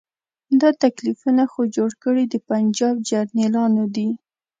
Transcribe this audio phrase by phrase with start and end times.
[0.61, 4.09] دا تکلیفونه خو جوړ کړي د پنجاب جرنیلانو دي.